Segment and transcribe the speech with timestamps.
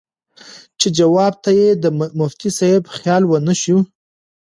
[0.79, 1.85] چې جواب ته ئې د
[2.19, 3.75] مفتي صېب خيال ونۀ شۀ